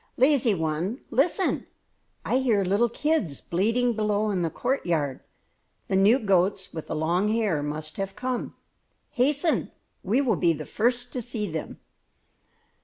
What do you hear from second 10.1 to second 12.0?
will be the first to see them!"